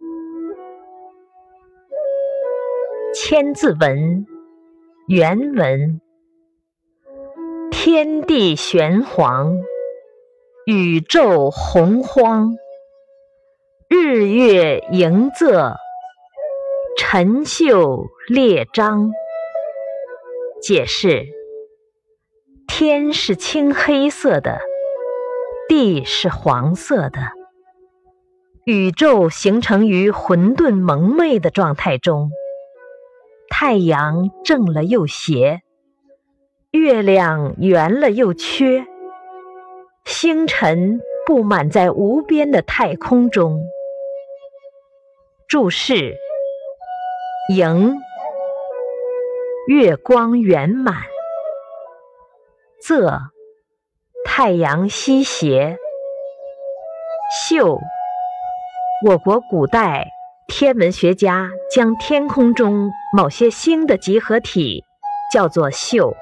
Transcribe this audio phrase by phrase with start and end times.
[3.14, 4.24] 《千字文》
[5.06, 6.00] 原文：
[7.70, 9.60] 天地玄黄，
[10.64, 12.56] 宇宙洪荒，
[13.88, 15.74] 日月盈仄，
[16.96, 19.10] 辰宿列张。
[20.62, 21.26] 解释：
[22.66, 24.60] 天是青黑色的，
[25.68, 27.20] 地是黄色的，
[28.64, 32.30] 宇宙形成于混沌蒙昧的状态中。
[33.48, 35.62] 太阳正了又斜，
[36.70, 38.86] 月亮圆了又缺，
[40.04, 43.64] 星辰布满在无边的太空中。
[45.48, 46.16] 注释：
[47.52, 47.96] 盈，
[49.66, 50.94] 月光圆满；
[52.80, 53.20] 仄，
[54.24, 55.76] 太阳西斜；
[57.48, 57.80] 秀，
[59.02, 60.06] 我国古代。
[60.46, 64.84] 天文学家将天空中某些星的集合体
[65.32, 66.12] 叫做“宿”。